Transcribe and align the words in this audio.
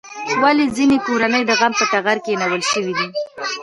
ولې 0.41 0.65
ځینې 0.75 0.97
کورنۍ 1.07 1.41
د 1.47 1.51
غم 1.59 1.73
په 1.79 1.85
ټغر 1.91 2.17
کېنول 2.25 2.61
شوې 2.71 2.93
دي؟ 2.99 3.07